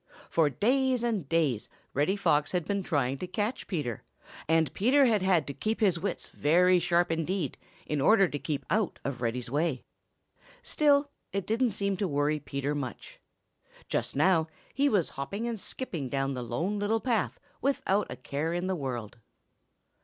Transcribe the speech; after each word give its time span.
For 0.31 0.49
days 0.49 1.03
and 1.03 1.29
days 1.29 1.69
Reddy 1.93 2.15
Fox 2.15 2.53
had 2.53 2.65
been 2.65 2.81
trying 2.81 3.19
to 3.19 3.27
catch 3.27 3.67
Peter, 3.67 4.01
and 4.47 4.73
Peter 4.73 5.05
had 5.05 5.21
had 5.21 5.45
to 5.45 5.53
keep 5.53 5.79
his 5.79 5.99
wits 5.99 6.27
very 6.29 6.79
sharp 6.79 7.11
indeed 7.11 7.55
in 7.85 8.01
order 8.01 8.27
to 8.27 8.39
keep 8.39 8.65
out 8.71 8.97
of 9.05 9.21
Reddy's 9.21 9.51
way. 9.51 9.83
Still, 10.63 11.11
it 11.31 11.45
didn't 11.45 11.69
seem 11.69 11.97
to 11.97 12.07
worry 12.07 12.39
Peter 12.39 12.73
much. 12.73 13.19
Just 13.89 14.15
now 14.15 14.47
he 14.73 14.89
was 14.89 15.09
hopping 15.09 15.47
and 15.47 15.59
skipping 15.59 16.09
down 16.09 16.31
the 16.33 16.41
Lone 16.41 16.79
Little 16.79 16.99
Path 16.99 17.39
without 17.61 18.09
a 18.09 18.15
care 18.15 18.55
in 18.55 18.65
the 18.65 18.75
world. 18.75 19.19